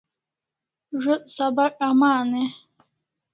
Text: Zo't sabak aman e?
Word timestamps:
Zo't 1.01 1.23
sabak 1.35 1.75
aman 1.87 2.29
e? 2.43 2.45